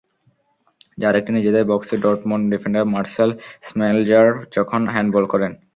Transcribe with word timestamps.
যার 0.97 1.15
একটি 1.15 1.31
নিজেদের 1.33 1.63
বক্সে 1.69 1.95
ডর্টমুন্ড 1.97 2.45
ডিফেন্ডার 2.53 2.83
মার্সেল 2.93 3.29
স্মেলজার 3.63 4.27
যখন 4.55 4.81
হ্যান্ডবল 4.93 5.23
করেন। 5.33 5.51